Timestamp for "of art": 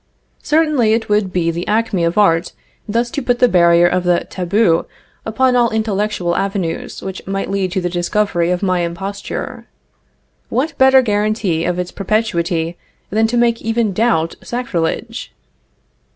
2.03-2.53